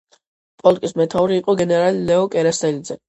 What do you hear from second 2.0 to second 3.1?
ლეო კერესელიძე.